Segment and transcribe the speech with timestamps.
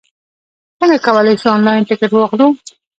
[0.77, 2.47] څنګه کولای شو، انلاین ټکټ واخلو؟